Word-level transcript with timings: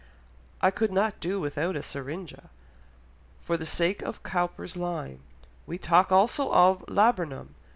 I 0.63 0.71
could 0.71 0.91
not 0.91 1.19
do 1.19 1.39
without 1.39 1.75
a 1.75 1.83
syringa, 1.83 2.49
for 3.43 3.55
the 3.55 3.67
sake 3.67 4.01
of 4.01 4.23
Cowper's 4.23 4.75
line. 4.75 5.19
We 5.67 5.77
talk 5.77 6.11
also 6.11 6.51
of 6.51 6.83
a 6.87 6.91
laburnum. 6.91 7.53